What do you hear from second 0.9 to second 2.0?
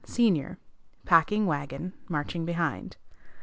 Packing wagon.